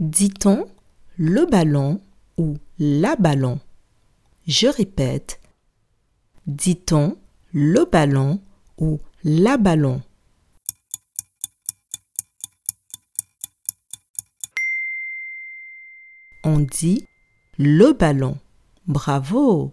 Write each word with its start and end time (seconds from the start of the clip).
Dit-on 0.00 0.64
le 1.16 1.44
ballon 1.46 2.00
ou 2.36 2.56
la 2.78 3.16
ballon? 3.16 3.58
Je 4.46 4.68
répète. 4.68 5.40
Dit-on 6.46 7.18
le 7.52 7.84
ballon 7.84 8.40
ou 8.78 9.00
la 9.24 9.56
ballon? 9.56 10.00
On 16.44 16.60
dit 16.60 17.04
le 17.58 17.92
ballon. 17.92 18.38
Bravo 18.86 19.72